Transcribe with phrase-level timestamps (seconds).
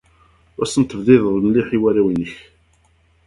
[0.59, 2.33] Ur asen-tebdideḍ mliḥ i warraw-nnek.